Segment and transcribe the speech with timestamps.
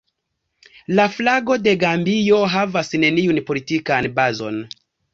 [0.99, 4.63] La flago de Gambio havas neniun politikan bazon.